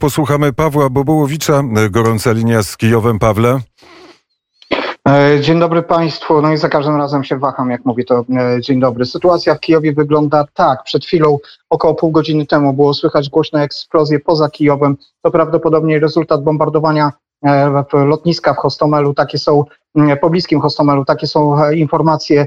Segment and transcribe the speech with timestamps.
[0.00, 3.18] Posłuchamy Pawła Bobołowicza, gorąca linia z Kijowem.
[3.18, 3.60] Pawle.
[5.08, 6.42] E, dzień dobry Państwu.
[6.42, 9.04] No i za każdym razem się waham, jak mówię to e, dzień dobry.
[9.06, 10.82] Sytuacja w Kijowie wygląda tak.
[10.82, 11.38] Przed chwilą,
[11.70, 14.96] około pół godziny temu, było słychać głośne eksplozje poza Kijowem.
[15.22, 17.12] To prawdopodobnie rezultat bombardowania
[17.46, 19.14] e, lotniska w Hostomelu.
[19.14, 19.64] Takie są,
[20.20, 22.46] pobliskim Hostomelu, takie są informacje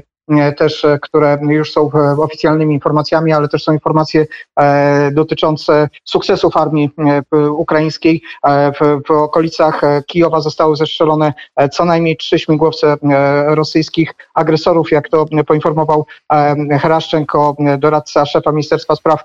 [0.56, 4.26] też, e, które już są e, oficjalnymi informacjami, ale też są informacje
[5.12, 6.90] dotyczące sukcesów armii
[7.50, 8.22] ukraińskiej.
[8.80, 11.32] W, w okolicach Kijowa zostały zestrzelone
[11.72, 12.96] co najmniej trzy śmigłowce
[13.46, 16.06] rosyjskich agresorów, jak to poinformował
[16.80, 19.24] Hraszczenko, doradca szefa Ministerstwa Spraw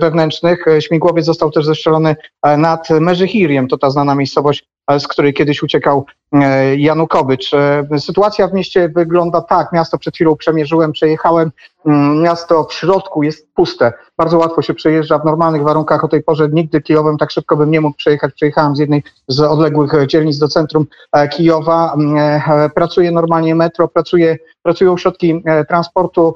[0.00, 0.64] wewnętrznych.
[0.80, 2.16] Śmigłowiec został też zestrzelony
[2.58, 4.64] nad Meżyhiriem, to ta znana miejscowość
[4.98, 7.54] z której kiedyś uciekał e, Janukowycz.
[7.54, 11.50] E, sytuacja w mieście wygląda tak, miasto przed chwilą przemierzyłem, przejechałem,
[11.86, 16.22] mm, miasto w środku jest puste, bardzo łatwo się przejeżdża w normalnych warunkach, o tej
[16.22, 20.38] porze nigdy Kijowem tak szybko bym nie mógł przejechać, przejechałem z jednej z odległych dzielnic
[20.38, 26.34] do centrum e, Kijowa, mm, pracuje normalnie metro, pracuje, pracują środki transportu,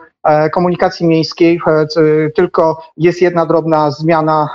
[0.53, 1.61] komunikacji miejskiej,
[2.35, 4.49] tylko jest jedna drobna zmiana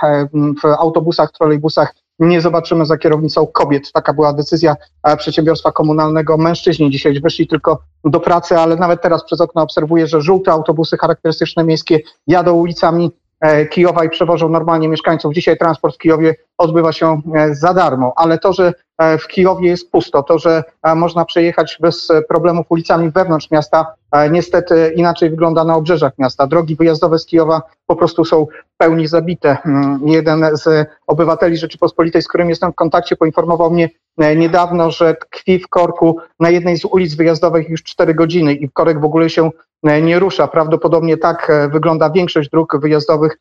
[0.62, 3.92] w autobusach, trolejbusach, nie zobaczymy za kierownicą kobiet.
[3.92, 6.36] Taka była decyzja e, przedsiębiorstwa komunalnego.
[6.36, 10.96] Mężczyźni dzisiaj wyszli tylko do pracy, ale nawet teraz przez okno obserwuję, że żółte autobusy
[10.96, 13.10] charakterystyczne miejskie jadą ulicami
[13.44, 15.34] E, Kijowa i przewożą normalnie mieszkańców.
[15.34, 18.72] Dzisiaj transport w Kijowie odbywa się e, za darmo, ale to, że
[19.18, 20.64] w Kijowie jest pusto, to, że
[20.96, 23.86] można przejechać bez problemów ulicami wewnątrz miasta,
[24.30, 26.46] niestety inaczej wygląda na obrzeżach miasta.
[26.46, 29.56] Drogi wyjazdowe z Kijowa po prostu są w pełni zabite.
[29.66, 33.90] Mm, jeden z obywateli Rzeczypospolitej, z którym jestem w kontakcie, poinformował mnie
[34.36, 39.00] niedawno, że tkwi w korku na jednej z ulic wyjazdowych już 4 godziny i korek
[39.00, 39.50] w ogóle się
[39.84, 40.48] E, nie rusza.
[40.48, 43.36] Prawdopodobnie tak e, wygląda większość dróg wyjazdowych e,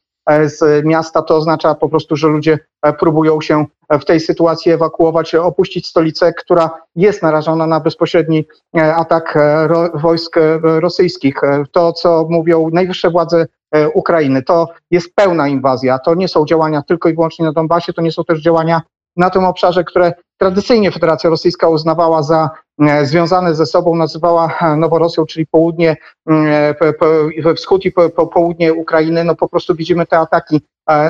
[0.46, 1.22] z miasta.
[1.22, 2.60] To oznacza po prostu, że ludzie
[3.00, 9.38] próbują się w tej sytuacji ewakuować, opuścić stolicę, która jest narażona na bezpośredni atak
[9.94, 11.36] wojsk rosyjskich.
[11.72, 13.46] To, co mówią najwyższe władze
[13.94, 16.00] Ukrainy, to jest pełna inwazja.
[16.00, 18.82] To nie są działania tylko i wyłącznie na Donbasie, to nie są też działania
[19.18, 22.50] na tym obszarze, które tradycyjnie Federacja Rosyjska uznawała za e,
[23.04, 25.98] związane ze sobą, nazywała e, Noworosją, czyli południe,
[26.30, 27.92] e, wschód i
[28.34, 29.24] południe Ukrainy.
[29.24, 30.62] No po prostu widzimy te ataki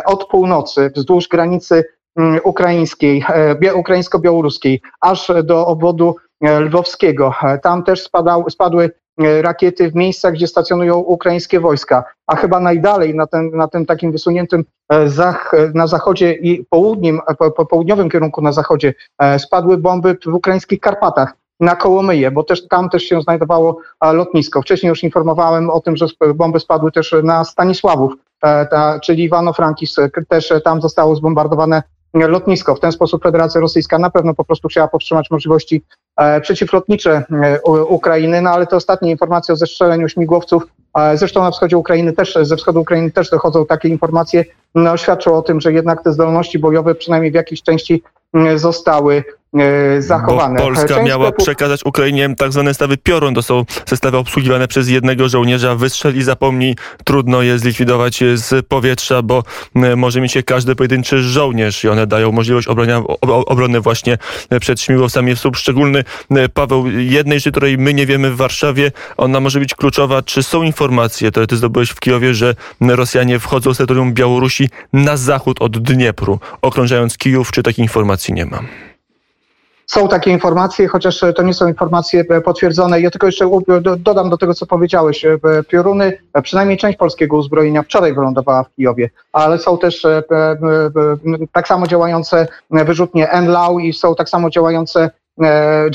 [0.06, 1.84] od północy wzdłuż granicy
[2.44, 3.26] ukraińskiej,
[3.76, 7.34] ukraińsko-białoruskiej, aż do obwodu lwowskiego.
[7.62, 8.90] Tam też spadał, spadły
[9.22, 13.86] E, rakiety w miejscach, gdzie stacjonują ukraińskie wojska, a chyba najdalej na, ten, na tym
[13.86, 19.40] takim wysuniętym e, zach, na zachodzie i południm, po, po południowym kierunku na zachodzie e,
[19.40, 23.78] spadły bomby w ukraińskich Karpatach na Kołomyje, bo też tam też się znajdowało
[24.14, 24.62] lotnisko.
[24.62, 26.06] Wcześniej już informowałem o tym, że
[26.36, 31.84] bomby spadły też na Stanisławów, ta, czyli Iwano-Frankis, też tam zostało zbombardowane
[32.14, 32.76] lotnisko.
[32.76, 35.84] W ten sposób Federacja Rosyjska na pewno po prostu chciała powstrzymać możliwości
[36.18, 40.64] e, przeciwlotnicze e, Ukrainy, no ale te ostatnie informacje o zestrzeleniu śmigłowców,
[40.98, 45.38] e, zresztą na wschodzie Ukrainy też, ze wschodu Ukrainy też dochodzą takie informacje, no, świadczą
[45.38, 48.04] o tym, że jednak te zdolności bojowe przynajmniej w jakiejś części
[48.56, 49.43] zostały E,
[50.00, 50.60] zachowane.
[50.60, 51.46] Bo Polska Część miała sklepów...
[51.46, 53.36] przekazać Ukrainie tak zwane stawy piorun.
[53.36, 55.76] To są zestawy obsługiwane przez jednego żołnierza.
[55.76, 56.76] Wystrzeli i zapomnij.
[57.04, 59.44] Trudno je zlikwidować z powietrza, bo
[59.76, 64.18] e, może mieć je każdy pojedynczy żołnierz i one dają możliwość obrania, obrony właśnie
[64.60, 66.04] przed śmigłowcami w sposób szczególny.
[66.32, 70.22] E, Paweł, jednej rzeczy, której my nie wiemy w Warszawie, ona może być kluczowa.
[70.22, 75.18] Czy są informacje, które ty zdobyłeś w Kijowie, że Rosjanie wchodzą z terytorium Białorusi na
[75.18, 78.60] zachód od Dniepru, okrążając Kijów, czy takiej informacji nie ma?
[79.88, 83.02] Są takie informacje, chociaż to nie są informacje e, potwierdzone.
[83.02, 83.50] Ja tylko jeszcze
[83.98, 85.26] dodam do tego, co powiedziałeś.
[85.26, 90.08] E, pioruny, e, przynajmniej część polskiego uzbrojenia wczoraj wylądowała w Kijowie, ale są też
[91.52, 95.10] tak samo działające wyrzutnie NLAW i są tak samo działające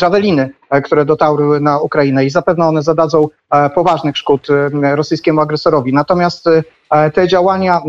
[0.03, 0.51] Javeliny,
[0.85, 3.29] które dotarły na Ukrainę i zapewne one zadadzą
[3.75, 4.47] poważnych szkód
[4.95, 5.93] rosyjskiemu agresorowi.
[5.93, 6.49] Natomiast
[7.15, 7.81] te działania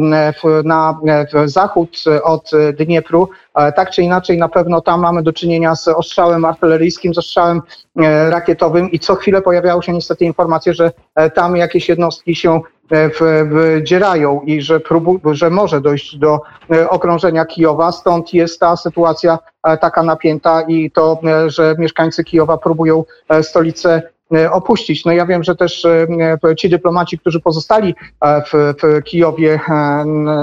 [0.63, 0.99] na
[1.45, 3.29] zachód od Dniepru,
[3.75, 7.61] tak czy inaczej, na pewno tam mamy do czynienia z ostrzałem artyleryjskim, z ostrzałem
[7.99, 12.61] e, rakietowym i co chwilę pojawiały się niestety informacje, że e, tam jakieś jednostki się
[12.91, 13.09] e,
[13.45, 16.41] wdzierają i że, próbu, że może dojść do
[16.89, 17.91] okrążenia Kijowa.
[17.91, 19.39] Stąd jest ta sytuacja
[19.81, 23.03] taka napięta i to, że mieszkańcy Kijowa próbują
[23.41, 24.18] stolicę E,
[24.51, 25.05] opuścić.
[25.05, 29.59] No ja wiem, że też e, ci dyplomaci, którzy pozostali e, w, w Kijowie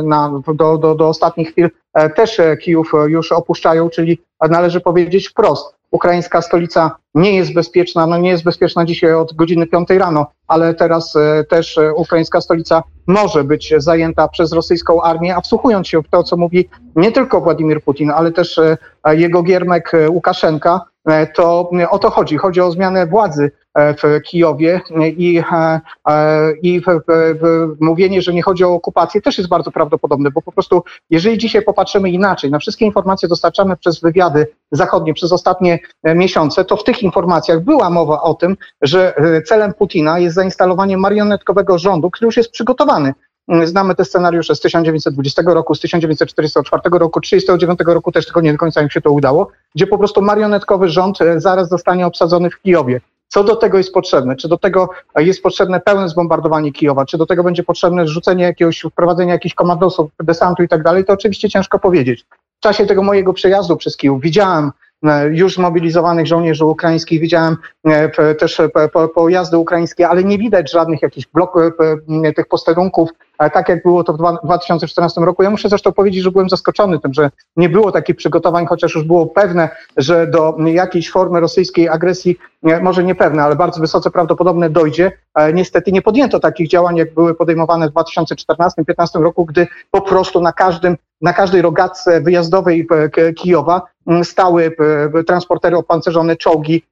[0.05, 1.71] na, do, do, do ostatnich chwil,
[2.15, 4.19] też Kijów już opuszczają, czyli
[4.51, 9.67] należy powiedzieć wprost, ukraińska stolica nie jest bezpieczna, no nie jest bezpieczna dzisiaj od godziny
[9.67, 15.37] 5 rano, ale teraz e, też e, ukraińska stolica może być zajęta przez rosyjską armię,
[15.37, 18.77] a wsłuchując się w to, co mówi nie tylko Władimir Putin, ale też e,
[19.17, 20.81] jego giermek Łukaszenka,
[21.35, 22.37] to o to chodzi.
[22.37, 24.81] Chodzi o zmianę władzy w Kijowie
[25.17, 25.43] i,
[26.63, 30.43] i w, w, w mówienie, że nie chodzi o okupację też jest bardzo prawdopodobne, bo
[30.43, 35.79] po prostu jeżeli dzisiaj popatrzymy inaczej na wszystkie informacje dostarczane przez wywiady zachodnie przez ostatnie
[36.05, 39.15] miesiące, to w tych informacjach była mowa o tym, że
[39.45, 43.15] celem Putina jest zainstalowanie marionetkowego rządu, który już jest przygotowany.
[43.65, 48.59] Znamy te scenariusze z 1920 roku, z 1944 roku, 1939 roku też tylko nie do
[48.59, 53.01] końca im się to udało, gdzie po prostu marionetkowy rząd zaraz zostanie obsadzony w Kijowie.
[53.37, 54.37] Co do tego jest potrzebne?
[54.37, 57.07] Czy do tego jest potrzebne pełne zbombardowanie Kijowa?
[57.07, 61.05] Czy do tego będzie potrzebne rzucenie jakiegoś, wprowadzenie jakichś komandosów, desantu i tak dalej?
[61.05, 62.27] To oczywiście ciężko powiedzieć.
[62.59, 64.73] W czasie tego mojego przejazdu przez Kijów widziałem
[65.05, 68.69] E, już mobilizowanych żołnierzy ukraińskich, widziałem e, też e,
[69.15, 71.63] pojazdy ukraińskie, ale nie widać żadnych jakichś bloków
[72.37, 75.43] tych posterunków, tak jak było to w 2014 roku.
[75.43, 79.05] Ja muszę zresztą powiedzieć, że byłem zaskoczony tym, że nie było takich przygotowań, chociaż już
[79.05, 82.37] było pewne, że do jakiejś formy rosyjskiej agresji,
[82.83, 85.13] może nie pewne, ale bardzo wysoce prawdopodobne dojdzie.
[85.55, 90.53] Niestety nie podjęto takich działań, jak były podejmowane w 2014-2015 roku, gdy po prostu na
[90.53, 92.87] każdym na każdej rogatce wyjazdowej
[93.37, 93.83] Kijowa
[94.23, 94.77] stały
[95.27, 96.83] transportery opancerzone, czołgi,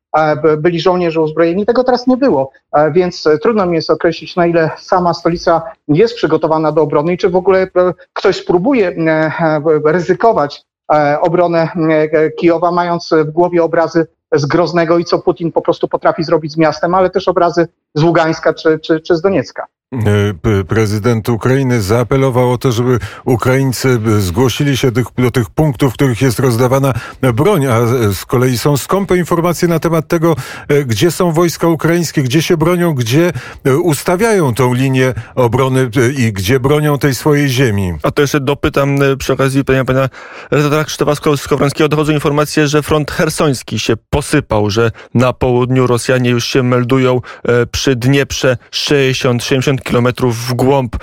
[0.59, 1.67] byli żołnierze uzbrojeni.
[1.67, 2.51] Tego teraz nie było,
[2.93, 7.31] więc trudno mi jest określić, na ile sama stolica jest przygotowana do obrony i czy
[7.31, 7.69] w ogóle
[8.13, 10.63] ktoś spróbuje e, ryzykować
[10.93, 15.89] e, obronę e, Kijowa, mając w głowie obrazy z Groznego i co Putin po prostu
[15.89, 19.67] potrafi zrobić z miastem, ale też obrazy z Ługańska czy, czy, czy z Doniecka.
[19.95, 26.23] E, prezydent Ukrainy zaapelował o to, żeby Ukraińcy zgłosili się do tych punktów, w których
[26.23, 26.93] jest rozdawana
[27.35, 27.81] broń, a
[28.13, 30.37] z kolei są skąpe informacje na temat tego,
[30.69, 33.33] e, gdzie są wojska ukraińskie, gdzie się bronią, gdzie
[33.65, 37.93] e, ustawiają tą linię obrony i gdzie bronią tej swojej ziemi.
[38.03, 40.09] A to jeszcze dopytam przy okazji pytania pana
[40.51, 41.89] redaktora Krzysztofa Skowrońskiego.
[41.89, 47.21] Dochodzą informacje, że front hersoński się posypał, że na południu Rosjanie już się meldują
[47.71, 50.97] przy Dnieprze 60-70 kilometrów w głąb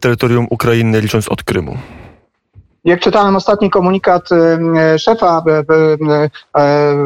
[0.00, 1.78] terytorium Ukrainy, licząc od Krymu.
[2.84, 6.60] Jak czytałem ostatni komunikat y, szefa y,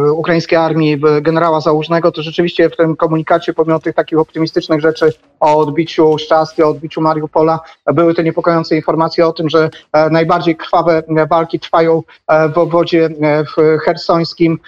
[0.07, 5.13] y, ukraińskiej armii, generała Załużnego, to rzeczywiście w tym komunikacie, pomimo tych takich optymistycznych rzeczy
[5.41, 7.61] o odbiciu Szczastia, o odbiciu Mariupola,
[7.95, 13.09] były te niepokojące informacje o tym, że e, najbardziej krwawe walki trwają e, w obwodzie
[13.23, 13.45] e,
[13.85, 14.59] hersońskim.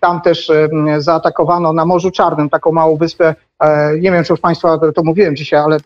[0.00, 0.52] Tam też
[0.98, 3.34] zaatakowano na Morzu Czarnym taką małą wyspę
[4.00, 5.78] nie wiem, czy już Państwa to mówiłem dzisiaj, ale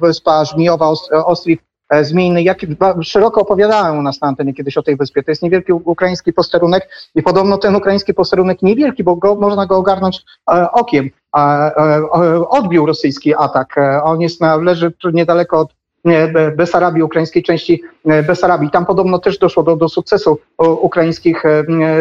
[0.00, 0.88] wyspa Żmijowa,
[1.24, 2.42] Ostrik E, zmienny.
[2.42, 2.58] Jak
[3.02, 5.22] szeroko opowiadałem u nas na antenie kiedyś o tej wyspie.
[5.22, 9.76] To jest niewielki ukraiński posterunek i podobno ten ukraiński posterunek niewielki, bo go, można go
[9.76, 11.10] ogarnąć e, okiem.
[12.48, 13.78] Odbił rosyjski atak.
[13.78, 15.74] E, on jest na, leży niedaleko od
[16.56, 17.82] Besarabii, ukraińskiej części
[18.26, 18.70] Besarabii.
[18.70, 21.42] Tam podobno też doszło do, do sukcesu ukraińskich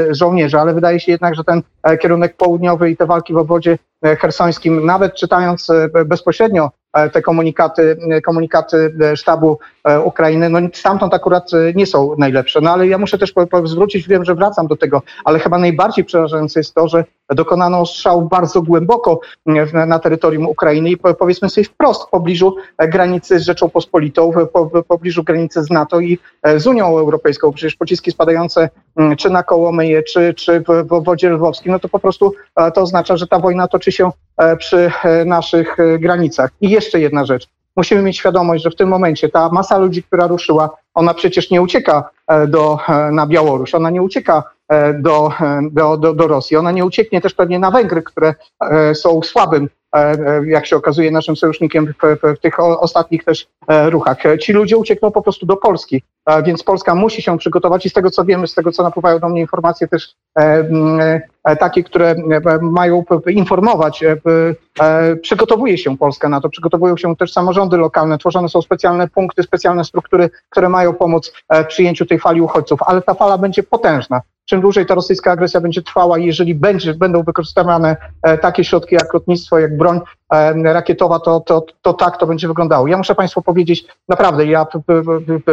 [0.09, 1.61] żołnierzy, ale wydaje się jednak, że ten
[2.01, 5.67] kierunek południowy i te walki w obwodzie hersońskim, nawet czytając
[6.05, 6.80] bezpośrednio E,
[7.13, 9.59] te komunikaty, e, komunikaty e, sztabu
[10.03, 12.61] Ukrainy, no stamtąd akurat nie są najlepsze.
[12.61, 13.33] No ale ja muszę też
[13.63, 18.21] zwrócić, wiem, że wracam do tego, ale chyba najbardziej przerażające jest to, że dokonano strzał
[18.21, 19.19] bardzo głęboko
[19.73, 25.63] na terytorium Ukrainy i powiedzmy sobie wprost w pobliżu granicy z Rzeczą w pobliżu granicy
[25.63, 26.19] z NATO i
[26.57, 27.51] z Unią Europejską.
[27.51, 28.69] Przecież pociski spadające
[29.17, 32.33] czy na Kołomyje, czy, czy w wodzie lwowskim, no to po prostu
[32.73, 34.11] to oznacza, że ta wojna toczy się
[34.57, 34.91] przy
[35.25, 36.51] naszych granicach.
[36.61, 37.47] I jeszcze jedna rzecz.
[37.75, 41.61] Musimy mieć świadomość, że w tym momencie ta masa ludzi, która ruszyła, ona przecież nie
[41.61, 45.31] ucieka e, do, e, na Białoruś, ona nie ucieka e, do,
[45.71, 48.35] do, do, do Rosji, ona nie ucieknie też pewnie na Węgry, które
[48.93, 49.69] są słabym
[50.45, 54.17] jak się okazuje, naszym sojusznikiem w, w, tych ostatnich też ruchach.
[54.39, 56.03] Ci ludzie uciekną po prostu do Polski,
[56.45, 59.29] więc Polska musi się przygotować i z tego co wiemy, z tego co napływają do
[59.29, 60.15] mnie informacje też
[61.59, 62.15] takie, które
[62.61, 64.03] mają informować,
[65.21, 69.83] przygotowuje się Polska na to, przygotowują się też samorządy lokalne, tworzone są specjalne punkty, specjalne
[69.83, 74.21] struktury, które mają pomóc w przyjęciu tej fali uchodźców, ale ta fala będzie potężna
[74.51, 78.95] czym dłużej ta rosyjska agresja będzie trwała i jeżeli będzie, będą wykorzystywane e, takie środki
[78.95, 79.99] jak lotnictwo, jak broń
[80.33, 82.87] e, rakietowa, to, to, to tak to będzie wyglądało.
[82.87, 84.65] Ja muszę Państwu powiedzieć, naprawdę, ja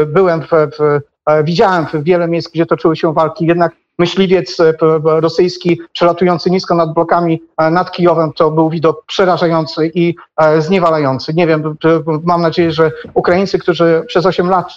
[0.07, 4.57] byłem w, w e, widziałem wiele miejsc, gdzie toczyły się walki, jednak myśliwiec
[5.05, 10.15] rosyjski przelatujący nisko nad blokami nad Kijowem to był widok przerażający i
[10.59, 11.35] zniewalający.
[11.35, 11.77] Nie wiem,
[12.25, 14.75] mam nadzieję, że Ukraińcy, którzy przez 8 lat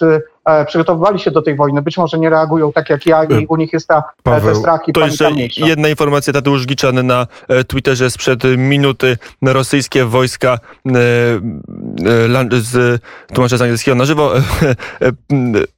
[0.66, 3.72] przygotowywali się do tej wojny, być może nie reagują tak jak ja i u nich
[3.72, 5.66] jest ta, e, Paweł, te strach i To jeszcze mniejsza.
[5.66, 9.18] jedna informacja, Tadeusz Giczan na e, Twitterze sprzed minuty.
[9.42, 13.02] Rosyjskie wojska e, e, z,
[13.34, 15.12] tłumaczę z angielskiego na żywo, e, e,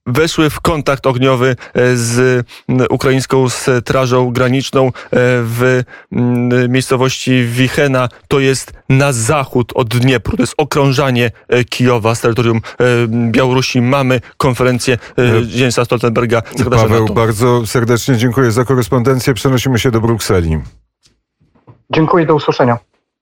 [0.07, 2.47] weszły w kontakt ogniowy e, z
[2.91, 4.91] ukraińską strażą graniczną e,
[5.43, 5.83] w
[6.69, 8.09] miejscowości Wichena.
[8.29, 10.37] To jest na zachód od Dniepru.
[10.37, 13.81] To jest okrążanie e, Kijowa z terytorium e, Białorusi.
[13.81, 14.21] Mamy
[14.55, 17.15] konferencję e, Jensa Stoltenberga, sekretarza Paweł, NATO.
[17.15, 19.35] bardzo serdecznie dziękuję za korespondencję.
[19.35, 20.59] Przenosimy się do Brukseli.
[21.91, 22.79] Dziękuję, do usłyszenia.